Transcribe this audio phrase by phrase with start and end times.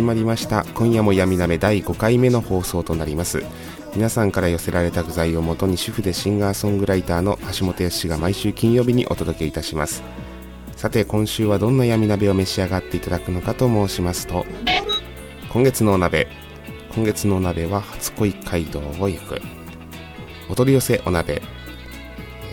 [0.00, 0.64] 始まりました。
[0.74, 3.44] 今夜も闇鍋第5回目の放送となります。
[3.94, 10.02] 皆さんから寄せられた具材をもとに主婦でシンガーソングライターの橋本康が毎週金曜日にお届けいたします。
[10.74, 14.46] さて今週はどんな闇鍋を召し上がっていただくのかと申しますと
[15.52, 16.28] 今月のお鍋
[16.94, 19.42] 今月のお鍋は初恋街道を行く。
[20.48, 21.42] お取り寄せお鍋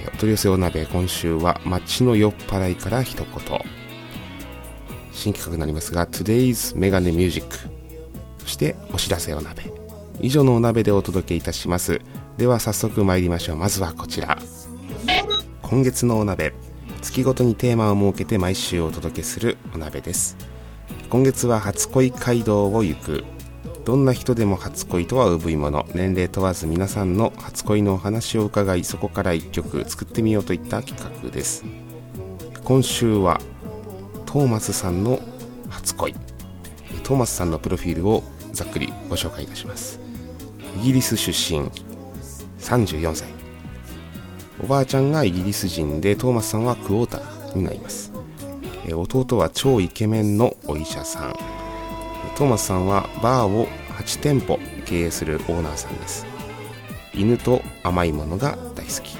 [0.05, 3.76] お取り寄せお鍋今週は街の酔っ払いから一言。
[5.17, 7.57] 新企画になりますが Today's メガネミュージック
[8.37, 9.63] そしてお知らせお鍋。
[10.21, 11.99] 以上のお鍋でお届けいたします。
[12.37, 13.57] では早速参りましょう。
[13.57, 14.37] まずはこちら。
[15.61, 16.53] 今月のお鍋。
[17.01, 20.37] 月ごとにテーマを設けて毎週お届けするお鍋です。
[21.09, 23.25] 今月は初恋街道を行く。
[23.83, 25.85] どんな人でも初恋とは産いもの。
[25.93, 31.65] 年齢問わず皆さんの初恋のお話を伺いそこから一曲作ってみようといった企画です。
[32.63, 33.41] 今週は
[34.27, 35.19] トーマスさんの
[35.69, 36.13] 初恋。
[37.03, 40.01] トーマスさんのプロフィールをざっくりご紹介いたします。
[40.81, 41.61] イギリス出身。
[42.59, 43.29] 34歳。
[44.61, 48.11] おばあちゃんがイギリス人でトーマスさんはクォーターになります。
[48.91, 51.33] 弟は超イケメンのお医者さん。
[52.35, 53.65] トーマスさんはバーを
[53.97, 56.25] 8店舗経営するオーナーさんです。
[57.13, 59.16] 犬と甘いものが大好き。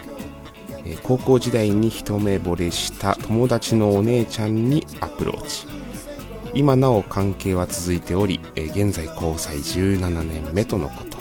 [0.89, 5.67] え高校時代に一目惚れした友達のお姉ちゃんにアプローチ。
[6.53, 11.17] 今なお関係は続いており、え現在交際17年目とのこと。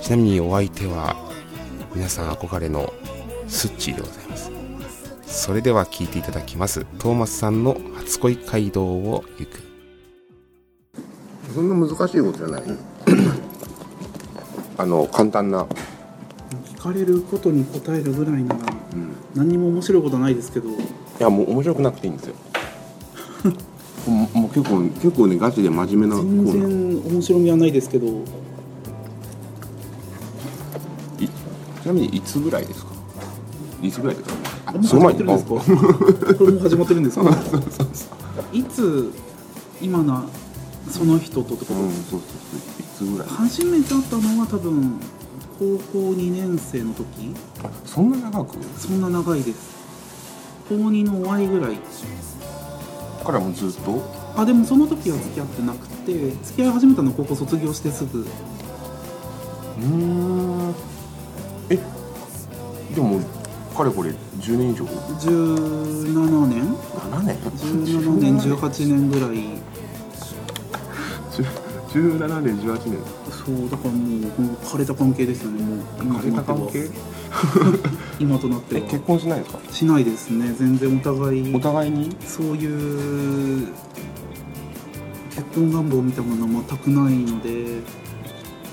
[0.00, 1.14] ちなみにお相手は
[1.94, 2.90] 皆さん憧れの
[3.46, 4.50] スッチーでございます。
[5.26, 6.86] それでは聞いていただきます。
[6.98, 9.62] トーマスさんの初恋街道を行く。
[11.54, 12.62] そんな難しいことじゃない。
[14.78, 15.66] あの簡単な
[16.82, 18.60] かれることに答えるぐらいなら、
[19.34, 20.68] 何にも面白いことないですけど。
[20.68, 20.72] い
[21.20, 22.34] やもう面白くなくていいんですよ。
[24.34, 26.44] もう結構結構ねガチで真面目なコ全
[27.02, 28.06] 然面白みはないですけど。
[31.20, 31.28] い
[31.82, 32.92] ちなみにいつぐらいですか？
[33.82, 34.36] いつぐらいですか？
[34.66, 35.50] あもう始まってるんですか？
[36.38, 37.24] これもう始まってるんですか？
[38.52, 39.10] いつ
[39.80, 40.24] 今な
[40.90, 42.20] その人とってこと、うんそうそう
[43.00, 43.06] そう。
[43.06, 43.28] いつぐらい？
[43.28, 44.94] 初めて会ったのは多分
[45.62, 47.04] 高校2年生の時？
[47.62, 48.56] あそんな長く？
[48.76, 49.76] そんな長いです。
[50.68, 51.78] 高2の終わりぐらい。
[53.24, 54.02] からもうずっと？
[54.36, 58.26] あでもその時は付き合ってなくて付き合い始めたのは高校卒業してすぐ。
[59.78, 60.74] うん。
[61.70, 61.78] え
[62.92, 63.20] でも
[63.76, 66.74] かれこれ10年以上？17年。
[66.74, 69.44] 7年？17年18年ぐらい
[71.92, 72.98] 17年18年。
[73.30, 75.78] そうだからもうほんと枯れた関係ですよねもう。
[76.02, 76.88] 今枯れた関係？
[78.20, 79.58] 今となってえは結婚しないですか？
[79.72, 80.54] しないですね。
[80.58, 81.54] 全然お互い。
[81.54, 82.14] お互いに？
[82.26, 83.68] そういう
[85.30, 87.50] 結婚願望みたいなものは全くないので。
[87.50, 87.80] へ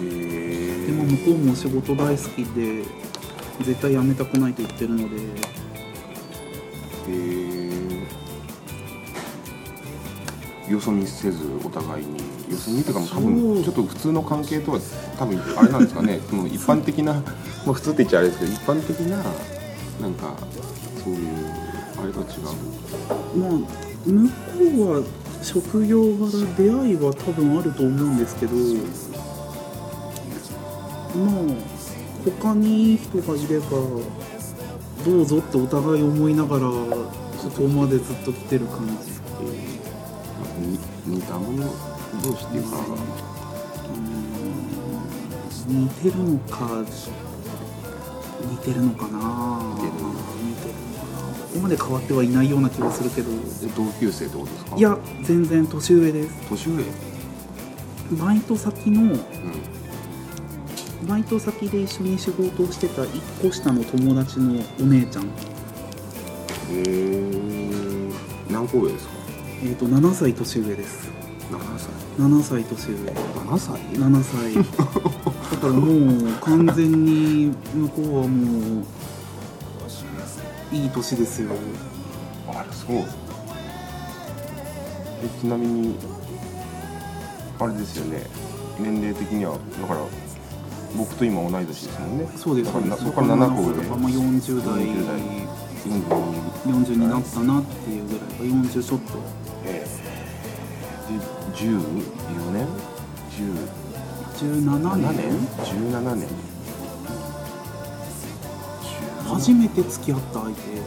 [0.01, 0.85] え。
[0.87, 2.83] でも向こうも仕事大好きで
[3.63, 5.15] 絶対辞めたくないと言ってるので。
[5.15, 5.19] へ
[7.09, 7.88] え
[10.69, 12.17] よそ見せずお互いに。
[12.51, 14.79] よそ見っていうかもう多分ちょっと普通の関係とは
[15.17, 16.19] 多分あれなんですかね。
[16.29, 17.21] その一般的な、ま
[17.69, 20.35] あ、普通って言っちゃあれですけど一般的ななんか
[21.03, 21.29] そういう
[22.01, 23.39] あれとは違う。
[23.39, 24.33] まあ向こ
[24.85, 25.03] うは
[25.41, 28.53] 職業柄出会いは多分あると思うんですけど
[31.15, 31.79] まあ
[32.41, 33.65] 他にいい人がいれば
[35.05, 39.18] どうぞってお互い思いながらここまでずっと来てる感じ
[41.09, 41.63] に似た者
[42.23, 42.77] 同士っていうか
[45.67, 46.83] 似てるのか
[48.49, 49.61] 似てるのかな？
[49.75, 51.19] 似てる似てるのかな？
[51.33, 54.77] ここまで変わってはいないような気がするけどえ同級生ってことですか？
[54.77, 56.49] いや全然年上です。
[56.49, 56.83] 年上
[58.17, 59.19] バイト先のうん。
[61.07, 65.25] バイト先で一緒に仕事をしてた1個下の友達のお姉ちゃん。
[65.25, 65.29] へ
[66.71, 68.11] え
[68.49, 69.18] 何個上ですか？
[69.61, 71.09] えっ、と7歳年上です。
[71.51, 71.89] 7歳。
[72.17, 72.95] 7歳年上。
[73.11, 74.53] 7歳？7歳。
[75.51, 78.85] だからもう完全に向こうはもう
[80.71, 81.51] いい年ですよ。
[82.47, 83.05] あれそう。
[85.23, 85.95] えちなみに
[87.59, 88.25] あれですよね。
[88.79, 89.57] 年齢的には。
[89.81, 89.99] だから
[90.95, 92.29] 僕と今同い年ですもんね。
[92.37, 92.67] そうです。
[92.67, 94.85] だからなそそこから7個上まあ40代。
[94.85, 95.49] 40代
[96.65, 99.05] 40になったなっていうぐらい40ちょっと。
[99.65, 99.99] ええ。
[101.11, 101.19] で
[101.55, 101.79] 14
[102.51, 102.67] 年
[104.37, 105.13] ？17 17年。
[105.15, 105.23] 年
[105.91, 106.27] 17年。
[109.27, 110.79] 初めて付き合った相手。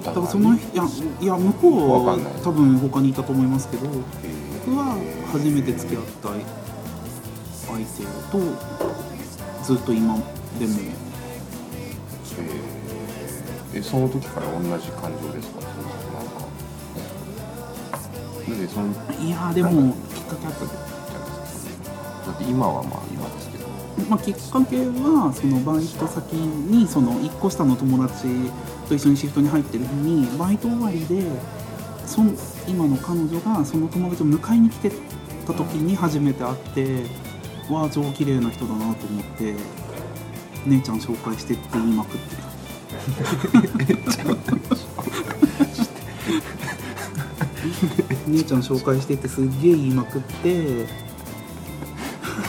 [0.00, 0.84] だからそのいや
[1.20, 3.90] いや向こうは多分他にいたと思いますけどえ。
[4.66, 4.96] 僕は
[5.32, 6.28] 初めて付き合った
[7.66, 8.38] 相手と
[9.64, 10.16] ずっと今
[10.58, 11.07] でも
[13.78, 15.60] ええその時から同じ感情ですか？
[15.60, 16.40] そのなんか
[18.48, 18.86] なんでその
[19.24, 20.88] いやでもきっかけあったじゃない
[21.42, 21.66] です
[22.24, 22.26] か？
[22.26, 23.68] だって今はまあ今ですけど。
[24.08, 28.26] まあ、きっかけはそのバイト先にその1個下の友達
[28.88, 31.22] と一緒にシフトに入ってる日にバイト終わりで
[32.06, 32.34] そん
[32.68, 34.92] 今の彼女がその友達を迎えに来て
[35.46, 37.06] た時に初めて会って
[37.68, 39.54] わあ超綺麗な人だなと思って
[40.66, 42.47] 姉ちゃん紹介してって言いまくって
[48.28, 50.86] 姉ちゃん紹介してってすっげえ言いまくって。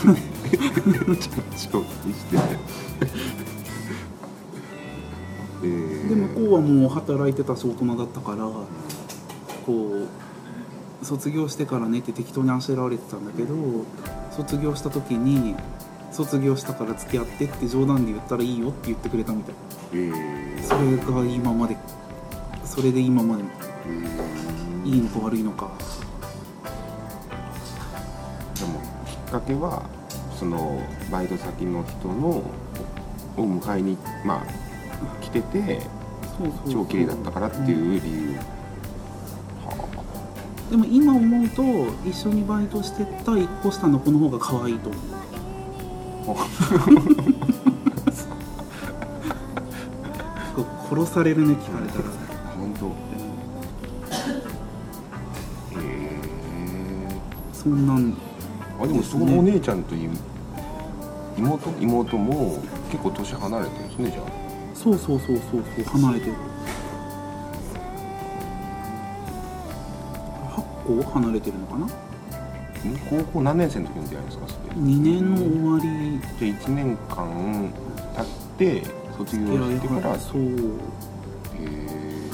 [0.00, 2.36] 紹介して。
[5.62, 6.08] えー。
[6.08, 8.50] で向こうはもう働いてたし大人だったから
[9.66, 10.06] こ
[11.02, 13.54] う卒業してからねって適当にあしらわれてたんだけど
[14.32, 15.54] 卒業した時に
[16.10, 19.54] 卒業したから付き合ってって冗談で言ったらいいよって言ってくれたみたい。
[19.92, 20.62] えー。
[20.62, 21.76] それが今まで。
[22.64, 23.42] それで今まで。
[23.42, 24.86] うん。
[24.86, 25.70] いいのか悪いのか。
[28.58, 29.82] でもきっかけは
[30.38, 32.44] そのバイト先の人のを
[33.36, 35.80] 迎えにまあ来てて
[36.70, 38.36] 超綺麗だったからっていう理由、
[39.64, 39.90] は
[40.70, 41.62] でも今思うと
[42.08, 45.02] 一緒にバイトしてた1個下の子の方が可愛いと思う。
[45.14, 45.19] あ
[50.90, 52.04] 殺されるね聞かれたら
[52.56, 52.86] 本当
[55.78, 55.78] へ
[57.52, 60.08] そんなんえあでもそのお姉ちゃんとい
[61.36, 64.24] 妹妹も結構年離れてるんですねじゃあ。
[64.74, 65.84] そうそうそうそうそう。
[65.84, 66.32] 離れてる。
[70.86, 71.86] 8個離れてるのかな？
[71.86, 71.90] ん
[73.10, 74.46] 高校何年生の時に出会いですか？
[74.48, 74.76] それ。
[74.76, 77.72] 2年の終わりじゃあ1年間
[78.16, 78.26] 経っ
[78.58, 78.82] て
[79.18, 80.18] 卒業してから。
[80.18, 80.46] そうへ
[81.58, 82.30] え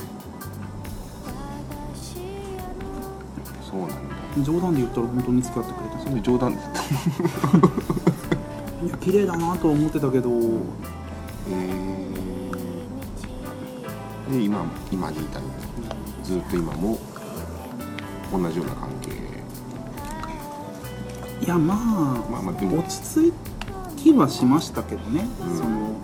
[3.69, 3.94] そうなんだ。
[4.44, 6.66] 冗談で言ったら本当に付き合ってくれたしそれ冗談です
[8.84, 10.31] いや綺麗だなとは思ってたけど。
[10.31, 10.34] へ
[11.50, 12.06] え
[14.31, 15.44] で今今に至る
[16.24, 16.98] ずっと今も
[18.32, 19.12] 同じような関係
[21.46, 21.76] いやまあ
[22.29, 23.31] まあまあ落ち
[23.96, 25.56] 着きはしましたけどね、うん。
[25.56, 25.94] その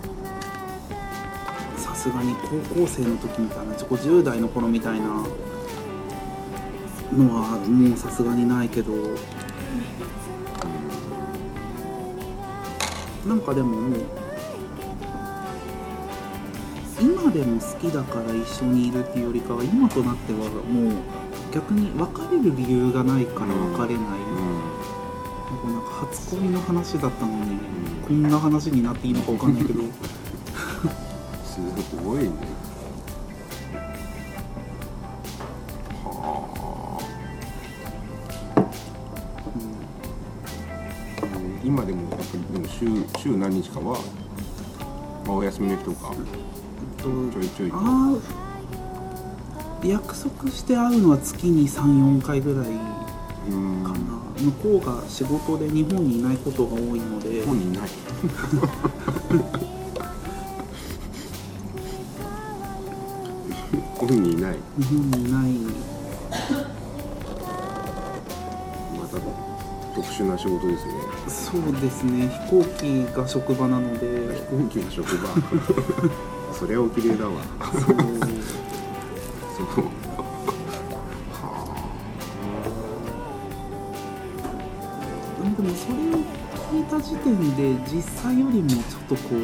[1.75, 2.47] さすがに高
[2.81, 5.25] 校生の時みたいな自己10代の頃みたいなの
[7.35, 8.93] はもうさすがにないけど。
[13.27, 14.01] なんかでももう
[17.01, 20.93] 今でも好きだから一緒にいるっていうよりかは今となってはもう
[21.53, 24.22] 逆に別れる理由がないから別れない、
[26.13, 27.57] うんなんか初恋の話だったのに、
[28.07, 29.81] こんな話になっていいのかわかんないけど。
[31.43, 31.59] す
[32.03, 32.29] ごいね。
[36.03, 38.57] はあ、
[39.55, 39.59] う
[41.39, 42.85] ん今でもやっぱりでも週
[43.21, 43.97] 週何日かは、
[45.25, 46.13] まあ、お休みの日とか
[46.97, 47.77] とちょいちょいと。
[47.77, 48.43] あー
[49.87, 52.67] 約束して会うのは月に34回ぐらい。
[53.49, 53.82] うん
[54.43, 57.45] 向こうが仕事で日本にいないことが多いので。
[57.45, 57.89] 本人いない。
[63.95, 64.57] 本人いない。
[64.77, 65.51] 日本にいない。
[68.99, 69.17] また
[69.95, 70.93] 特殊な仕事ですね。
[71.29, 72.27] そうですね。
[72.49, 74.35] 飛行機が職場なので。
[74.35, 75.29] 飛行機の職場。
[76.53, 77.41] それはお綺麗だわ。
[77.71, 77.95] そう。
[79.73, 80.02] そう
[85.63, 85.97] でもそれを
[86.73, 89.37] 聞いた時点で実際よりもちょっとこう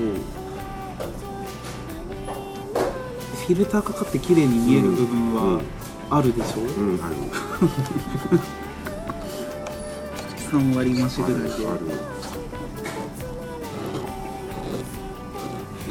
[3.38, 5.62] フィルターかかって綺麗に見える部分は
[6.10, 7.16] あるでしょ、うん、うん、ある
[10.52, 11.96] 3割増しぐらいであるだ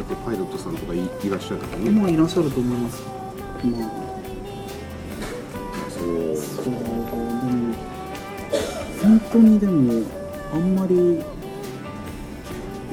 [0.02, 2.50] ってパイロットさんとかいいらっしゃるからね、まあいらっしゃる。
[2.50, 3.90] と思いますまあ
[5.90, 7.74] そうそうでも
[9.00, 10.17] 本当にでも
[10.52, 11.18] あんまり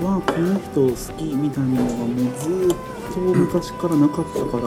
[0.03, 2.77] わあこの人好きみたいなのがもうずーっ
[3.13, 4.63] と昔からなかったから。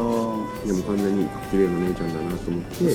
[0.67, 2.75] でも完全に綺麗な姉ちゃんだなと思って。
[2.75, 2.91] そう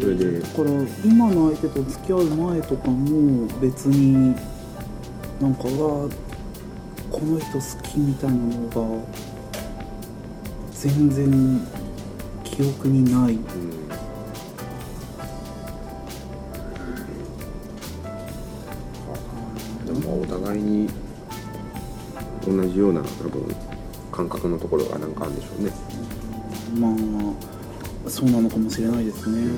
[0.00, 0.70] それでだから
[1.04, 4.34] 今の相手と付き合う前とかも別に
[5.40, 6.08] なんかうわ
[7.12, 9.04] この人好きみたいなのが
[10.72, 11.60] 全然
[12.44, 13.34] 記憶にない。
[13.34, 13.85] うん
[20.66, 20.88] に
[22.46, 23.54] 同じような多分
[24.12, 25.72] 感覚のところがなんかあるんでしょうね。
[26.78, 29.48] まあそうなのかもしれないですね、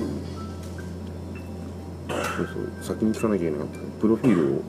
[2.09, 2.97] そうそう。
[2.97, 3.79] 先に聞かなきゃいけなかった。
[4.01, 4.63] プロフィールを。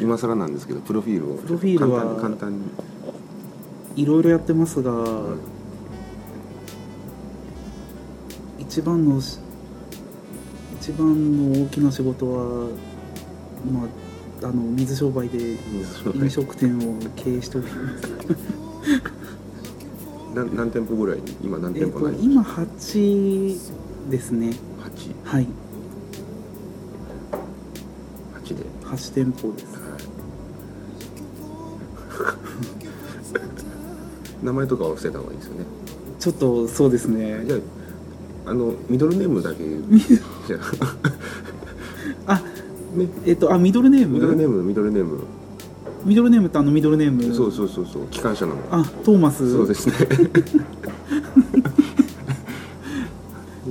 [0.00, 1.36] 今更なんですけどプロフィールを。
[1.38, 2.64] プロフィールは簡単に。
[3.96, 5.38] いろいろやってますが、ん。
[8.58, 9.38] 一番のし
[10.80, 12.68] 一番の大きな仕事は
[13.72, 14.03] まあ
[14.44, 15.56] あの水商売で
[16.14, 18.08] 飲食店を経営しております。
[20.34, 24.54] 何何店舗ぐらいに今何えっと店舗ない今8ですね。
[24.80, 25.46] 8, はい。
[28.44, 28.64] 8で。
[28.82, 29.66] 8店舗です。
[34.44, 35.64] 名前とかは伏せた方がいいですよね。
[36.18, 37.44] ちょっとそうですね。
[37.46, 37.56] じゃ
[38.46, 39.64] ああのミドルネームだけ。
[40.04, 40.58] じゃ
[42.96, 44.14] ねえっとあミドルネーム？
[44.14, 45.18] ミドルネームミドルネーム。
[46.04, 47.34] ミドルネームってあのミドルネーム。
[47.34, 48.06] そうそうそうそう。
[48.08, 48.60] 機関車なの。
[48.70, 49.50] あトーマス。
[49.52, 49.94] そうですね。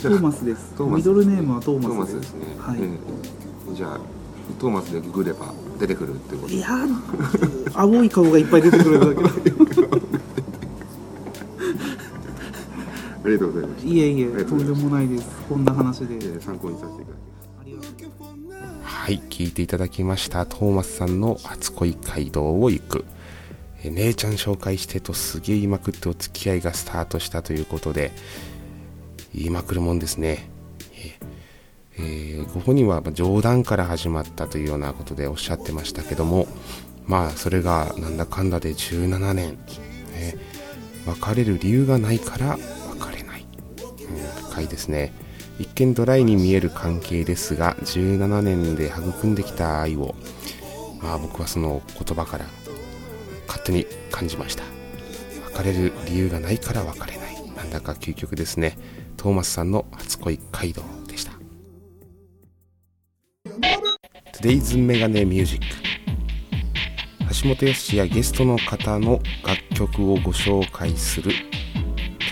[0.02, 0.74] トーマスです。
[0.78, 1.00] トーマス。
[1.00, 2.40] ミドルネームはトーマスでマスですすね。
[2.60, 2.80] はい。
[2.80, 2.98] うん
[3.76, 4.00] じゃあ
[4.60, 6.54] トーマスでググれば出てくるってこと。
[6.54, 9.22] いやー青い顔がいっぱい出てくるだけ。
[13.24, 13.90] ありがとうございました。
[13.90, 15.28] いえいえとんでもないです。
[15.48, 16.16] こんな話で。
[16.16, 17.33] えー参考にさせていただきます
[19.04, 20.46] はい、聞いていただきました。
[20.46, 23.04] トーマスさんの初恋街道を行く。
[23.84, 28.14] え姉ちゃん紹介してとすげえ言いまくってお付き合いがスタートしたということで、
[29.36, 30.48] 言いまくるもんですね。
[31.98, 32.06] えー
[32.38, 36.48] えーご本人は冗談から始まったというようなことでおっしゃってましたけども、
[37.06, 39.58] まあそれがなんだかんだで17年、
[40.14, 40.38] ね
[41.06, 42.58] 別れる理由がないから
[43.02, 43.46] 別れない。
[43.82, 45.12] うん、深いですね。
[45.60, 50.16] 一見ドライに見える関係ですが17年で育んできた愛を
[51.02, 52.46] まあ僕はその言葉から
[53.48, 54.64] 勝手に感じました。
[55.54, 57.56] 別れる理由がないから別れない。
[57.56, 58.78] なんだか究極ですね。
[59.18, 61.34] トーマスさんの初恋街道でした。
[64.32, 65.66] Today's メガネミュージック。
[67.42, 71.32] 橋本康やゲストの方の楽曲をご紹介する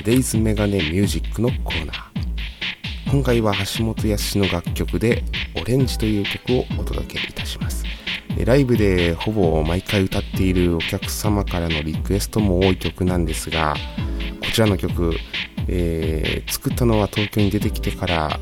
[0.03, 2.10] Today's メガネミュージックのコーナー。
[3.11, 5.25] 今回は橋本康の楽曲で
[5.61, 7.83] 「オレンジ」という曲をお届けいたします。
[8.45, 13.75] ライブでほぼ毎回歌っているお客様からのリクエストも多い曲なんですが
[14.39, 15.13] こちらの曲、
[15.67, 18.39] えー作ったのは東京に出てきてから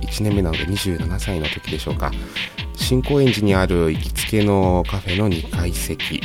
[0.00, 2.10] 1年目なので27歳の時でしょうか。
[2.76, 6.22] 新高円寺にある行きつけのカフェの2階席。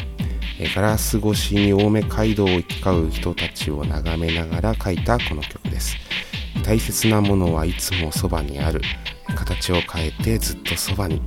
[0.73, 5.60] ガラス越しに青梅街道を行き交う人たちを眺めながら書いたこの曲。
[6.63, 8.81] 大切なものはいつもそばにある。
[9.35, 11.21] 形を変えてずっとそばに。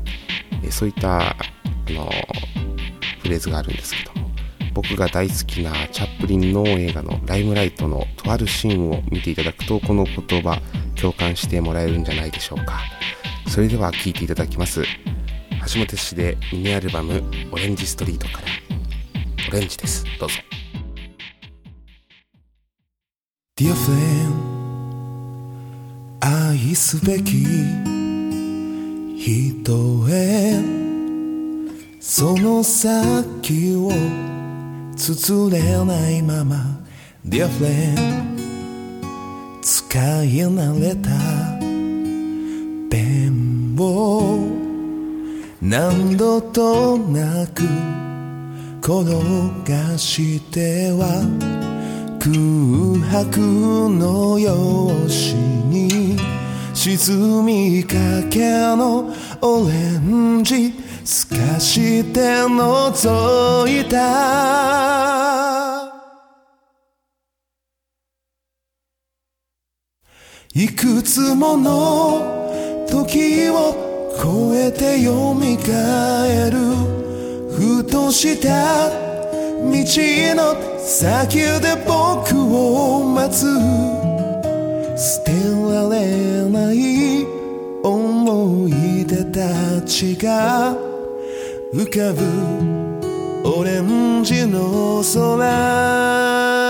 [0.71, 1.37] そういったあ
[1.89, 2.11] の
[3.23, 4.25] フレーズがあるんですけども。
[4.75, 10.61] 僕が大好きなチャップリンの映画の「ライムライト」のとあるシーンを見ていただくとこの言葉
[10.97, 12.83] 共感してもらえるんじゃないでしょうか。
[13.47, 14.83] それでは聴いていただきます。
[15.75, 17.23] 橋本氏でミニアルバム
[17.53, 18.49] 「オレンジストリート」から
[19.49, 20.05] 「オレンジ」です。
[20.19, 20.35] どうぞ。
[23.57, 24.44] Dear friend
[26.27, 27.45] 愛すべき
[29.15, 30.59] 人へ。
[32.01, 33.91] その先を
[34.97, 36.81] 綴れないまま
[37.27, 38.41] Dear friend
[39.61, 41.11] 使い慣れた。
[42.89, 44.39] ペンを
[45.61, 47.65] 何度となく
[48.81, 49.05] 転
[49.71, 51.21] がしては
[52.19, 52.33] 空
[53.11, 53.41] 白
[53.91, 55.84] の用紙に
[56.87, 57.97] 沈みか
[58.29, 58.41] け
[58.77, 59.11] の
[59.41, 63.95] オレンジ透かして覗いた。
[70.55, 75.45] いくつもの時を超えて蘇る。
[77.51, 83.47] ふとした道の先で僕を待つ。
[85.75, 87.27] られない
[87.83, 90.73] 思い出たちが
[91.73, 92.23] 浮かぶ
[93.49, 96.64] オレンジの空。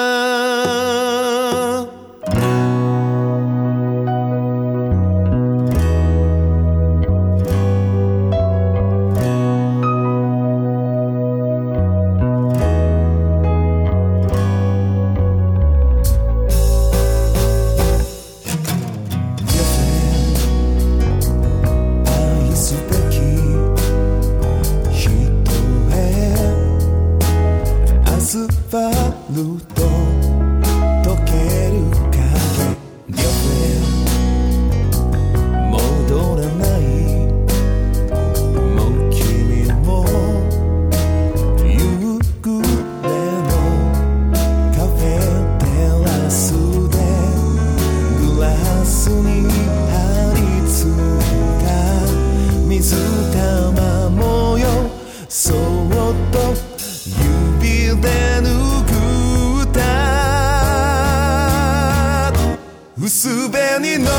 [63.24, 64.10] 薄紅の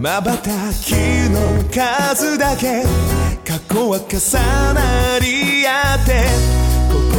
[0.00, 0.22] 瞬
[0.84, 0.94] き
[1.28, 2.84] の数だけ
[3.44, 4.14] 過去は重
[4.72, 6.22] なり合って
[6.88, 7.18] 心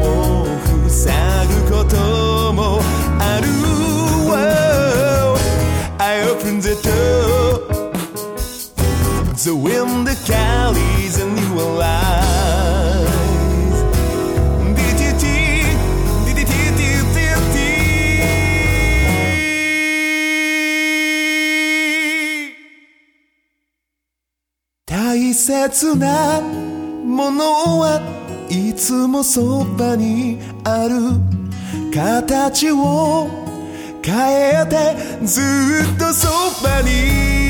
[0.00, 1.12] を塞
[1.48, 2.78] ぐことも
[3.18, 3.48] ある
[5.98, 7.58] I open the door
[9.34, 12.31] The wind carries a new life
[25.44, 28.00] 切なものは
[28.48, 30.94] いつもそばにある
[31.92, 33.28] 形を
[34.04, 36.28] 変えてずっとそ
[36.62, 37.41] ばに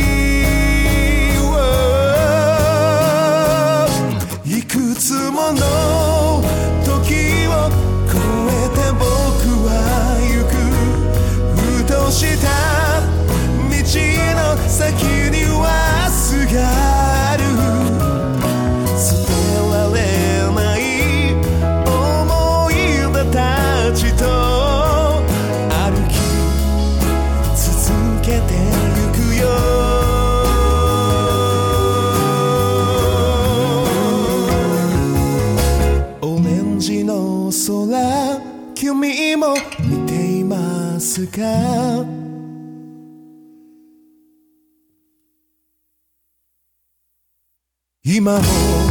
[48.22, 48.81] 今も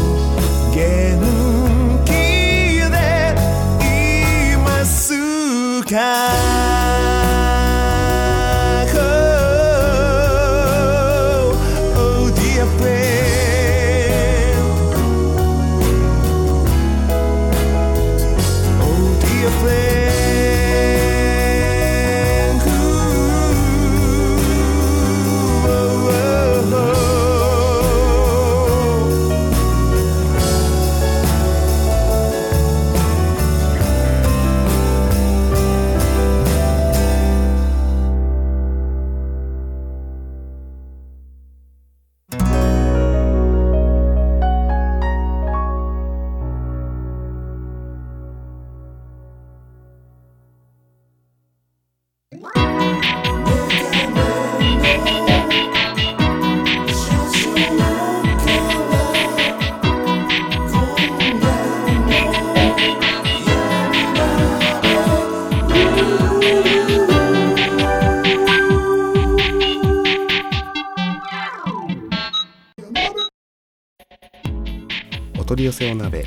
[75.82, 76.26] せお鍋。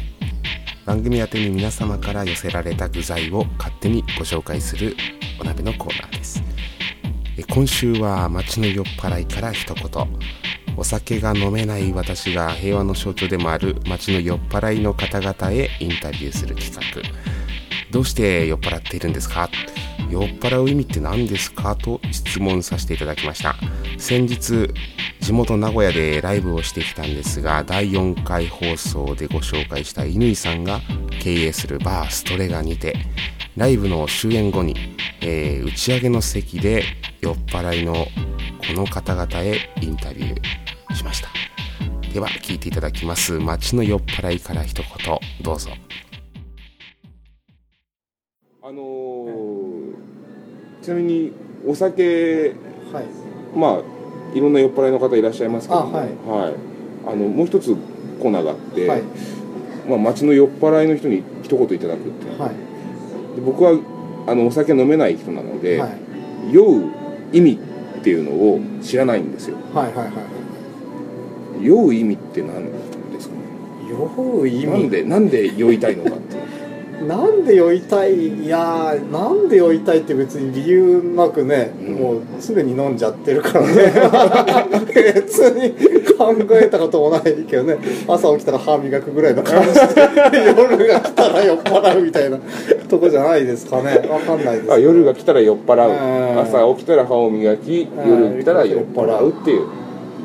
[0.85, 4.97] 番組宛てに皆様から寄せられた具材を勝手にご紹介する
[5.40, 6.43] お鍋のコーナーです。
[7.49, 9.87] 今週は街の酔っ払いから一言。
[10.77, 17.01] お酒が飲めない私が平和の象徴でもある街の酔っ払いの方々へインタビューする企画。
[17.93, 19.49] どうして酔っ払っているんですか？
[20.11, 23.57] 酔っ払う意味って何ですかと質問させていただきました。
[23.99, 24.69] 先日
[25.21, 30.81] 地元名古屋でライブをしてきたんですが第4回放送でご紹介した乾さんが
[31.23, 32.95] 経営するバーストレガにて
[33.57, 34.75] ライブの終演後に、
[35.23, 36.83] えー打ち上げの席で
[37.21, 38.09] 酔っ払いのこ
[38.75, 41.29] の方々へインタビューしました。
[42.13, 43.39] では聞いていただきます。
[43.39, 45.71] 街の酔っ払いから一言どうぞ。
[48.63, 49.04] あのー
[50.85, 51.33] ちなみに
[51.66, 52.53] お酒
[52.92, 53.05] はい。
[53.57, 56.55] まあいろんな酔っ払いの方いらっしゃいますけどもあはいはい
[57.07, 57.75] あのもう一つ
[58.20, 59.03] コーナーがあって、はい。
[59.88, 63.37] まあ、街の酔っ払いの人に一言いただくってはい。
[63.37, 63.79] で僕は
[64.27, 65.90] あのお酒飲めない人なので、はい。
[66.53, 66.90] 酔う
[67.33, 67.59] 意味
[68.01, 69.87] っていうのを知らないんですよはい。
[69.87, 69.94] はい。
[70.07, 70.12] は
[71.61, 72.64] 酔う意味って何
[73.12, 73.35] ですか？
[73.88, 74.90] 酔う意なん味。
[74.90, 76.37] でなんで酔いたいのかって
[77.03, 78.45] なんで酔いたい？
[78.45, 81.95] いやーなんで酔いたいって別に理由なくね、うん。
[81.95, 83.93] もうすでに飲んじゃってるからね。
[85.15, 85.73] 別に
[86.17, 87.77] 考えたこともないけどね。
[88.09, 92.39] 朝起きたら歯磨くぐらいの感じで夜が来たら酔っ払うみたいな
[92.89, 94.07] とこじゃないですかね。
[94.09, 95.91] わかんないですあ夜が来たら酔っ払う。
[95.91, 96.41] うん。
[96.41, 99.63] 朝起きたら歯を磨き夜来たら酔っ払うっていう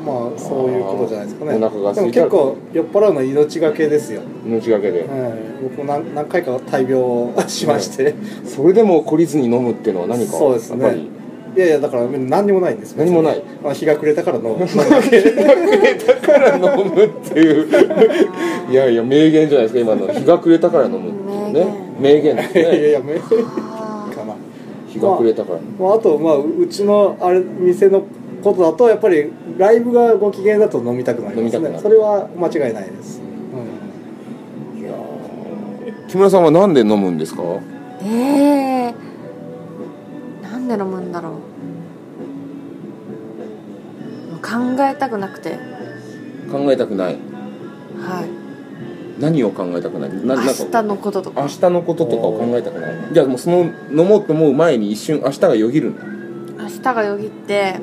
[0.04, 1.54] まあそういうことじゃないですかね。
[1.54, 4.22] お腹がでも結構酔っ払うの命がけですよ。
[4.44, 5.00] 命がけで。
[5.00, 11.20] はい、僕も何何回か大病しまして、それでも懲りずに飲むっていうのは何かそうですね。
[11.56, 12.94] いやいやだから何にもないんです。
[12.96, 13.42] 何もない。
[13.62, 14.66] まあ、日が暮れたからの飲む。
[14.66, 16.62] だけだから飲
[16.94, 17.68] むっていう。
[18.70, 20.12] いやいや名言じゃないですか今の。
[20.12, 21.90] 日が暮れたから飲むっていうね。
[21.98, 23.24] 名言です いやいねやめか
[24.24, 24.36] な、
[24.86, 25.58] 日が暮れたから。
[25.78, 28.04] まあ、あとまあうちのあれ店の
[28.42, 33.20] ことだとやっぱりライブがご機嫌だと飲みたくなりますねそれは間違いないです、
[34.76, 36.08] いやー。
[36.08, 37.42] 木村さんはなんで飲むんですか？
[38.02, 38.94] ええ
[40.42, 41.32] なんで飲むんだろう。
[44.42, 44.50] 考
[44.84, 45.58] えたくなくて。
[46.50, 47.14] 考えたくない。
[47.14, 47.18] は
[48.22, 48.28] い。
[49.20, 50.10] 何を考えたくない？
[50.26, 51.42] な明日のこととか。
[51.42, 56.04] 明日のこととかを考えたくないじゃあもうその飲もうと思う前に一瞬明日がよぎるんだ
[56.64, 57.78] 明日がよぎって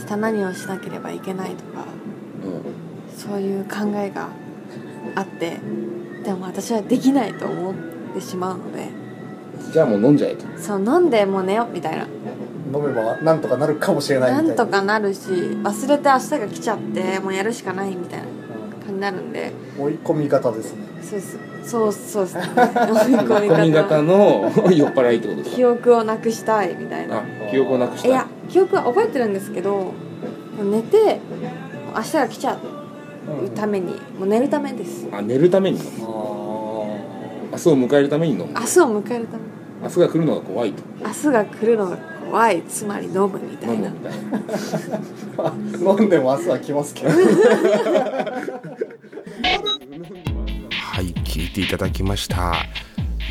[0.00, 1.82] 明日何をしなければいけないとか
[2.44, 4.28] うそういう考えが
[5.14, 5.58] あって
[6.24, 7.74] でも私はできないと思っ
[8.14, 8.84] てしまうので。
[8.86, 8.88] ん
[9.72, 10.44] じゃあもう飲んじゃえと。
[10.58, 12.02] そう飲んでもう寝ようみたいな。
[12.74, 14.54] 飲めばなんとかなるかもしれないみたいな。
[14.54, 19.52] なんとかなるし忘れて明日が来ちゃってもうやるしかないみたいな感じになるんで。
[19.78, 20.80] うん追い込み方ですね。
[21.02, 21.38] そうです。
[21.64, 22.42] そうそうですね。
[22.44, 22.54] 追い
[23.16, 25.56] 込み方 の酔っ払いってことですか？
[25.56, 27.18] 記憶をなくしたいみたいな。
[27.18, 29.92] あ記憶をなくしたいや記憶は覚えてるんですけど
[30.62, 31.20] 寝て
[31.94, 32.60] 明日が来ちゃう
[33.50, 35.06] ためにもう寝るためです。
[35.12, 35.78] あ寝るために？
[35.78, 36.04] 飲むあ
[37.52, 38.46] 明日を迎えるために飲む？
[38.54, 39.42] 明日を迎えるため
[39.82, 40.82] 明日が来るのが怖いと。
[41.04, 43.88] 明日が来るのが怖いつまり飲むみたいな。
[43.88, 45.50] 飲むみたいな。
[45.50, 47.10] ー飲んでも明日は来ますけど。
[47.10, 47.16] は
[51.02, 52.54] い聞いていただきました。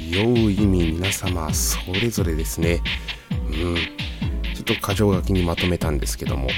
[0.07, 2.81] 酔う意味皆様それぞれですね。
[3.49, 3.77] うん
[4.65, 6.49] と箇条書きにまとめたんですけども。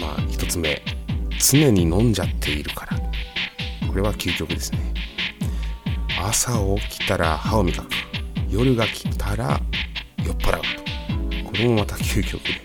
[0.00, 0.82] まあ一つ目。
[1.40, 2.98] 常に飲んじゃっているから。
[3.88, 4.78] これは究極ですね。
[6.20, 7.88] 朝起きたら歯を磨く。
[8.50, 9.60] 夜が来たら
[10.24, 10.62] 酔っ払う
[11.44, 11.50] と。
[11.50, 12.60] これもまた究極で。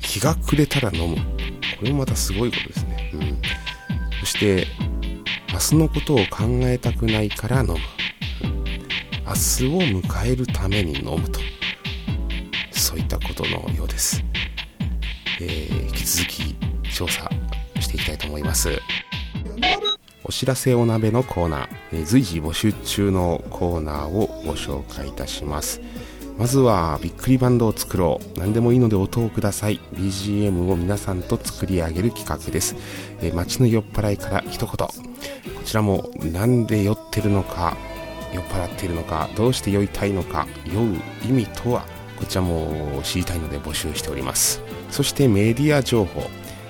[0.00, 1.16] 日が暮れたら飲む。
[1.82, 3.42] これもまたすごいことですね、うん、
[4.20, 4.68] そして
[5.52, 7.76] 明日のことを考えたくないから飲む、
[9.26, 11.40] 明日を迎えるために飲むと。
[13.18, 14.24] たことのようです、
[15.40, 16.56] えー引き続き
[16.96, 17.28] 調査
[17.78, 18.80] していきたいと思います。
[20.24, 25.80] お知らせお鍋のコーナー、えー随時募集中のコーナーをご紹介いたします。
[26.38, 28.38] まずはびっくりバンドを作ろう。
[28.38, 29.78] 何でもいいので音をください。
[29.94, 32.76] BGM を皆さんと作り上げる企画です、
[33.20, 34.74] えー街の酔っ払いから一言。
[34.74, 34.90] こ
[35.64, 37.76] ちらもなんで酔ってるのか
[38.32, 40.96] 酔っ払っているのかどうして酔いたいのか酔う
[41.28, 41.91] 意味とは？
[42.22, 44.62] こちらも知りたいので募集しております。
[44.90, 46.22] そしてメディア情報。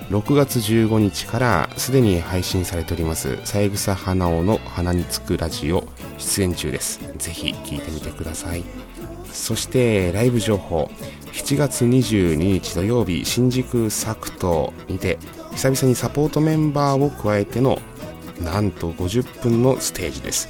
[0.09, 5.87] 6月15日からすでに配信されております三枝花尾の鼻につくラジオ
[6.17, 6.99] 出演中です。
[7.17, 8.63] ぜひ聞いてみてください。
[9.31, 10.89] そしてライブ情報。
[11.33, 15.19] 7月22日土曜日新宿サクトにて
[15.51, 17.77] 久々にサポートメンバーを加えての
[18.41, 20.49] なんと50分のステージです。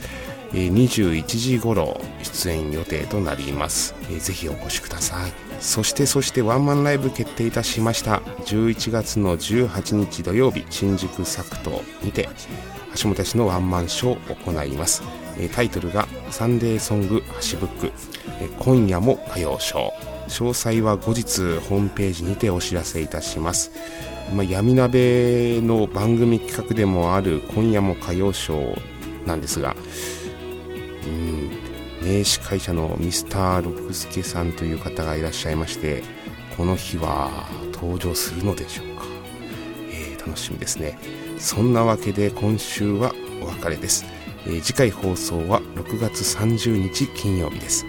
[0.54, 5.32] 21時頃出演予定となります、ぜひお越しください。
[5.60, 8.18] そしてそしてワンマンライブ決定いたしました。
[8.46, 12.30] 11月の18日土曜日新宿サクトにて
[12.96, 15.02] 橋本氏のワンマンショーを行います、
[15.56, 17.92] タイトルが「サンデーソング橋ブック」
[18.60, 23.72] 今夜も歌謡ショー詳細は後日ホームページにてお知らせいたします。
[24.34, 28.82] まあ、闇鍋の番組企画でもある「今夜も歌謡ショー」
[29.28, 29.76] なんですが
[32.02, 36.04] 名司会者のミスター六輔さんという方がいらっしゃいまして
[36.58, 37.30] この日は
[37.74, 39.06] 登場するのでしょうか、
[39.92, 40.98] えー楽しみですね。
[41.38, 43.12] そんなわけで今週は
[43.42, 44.06] お別れです、
[44.46, 47.86] えー次回放送は6月30日金曜日です。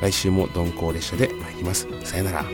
[0.00, 1.86] 来週も鈍行列車で参ります。
[2.04, 2.44] さよなら「